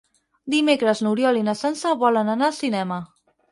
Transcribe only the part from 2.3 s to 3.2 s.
anar al cinema.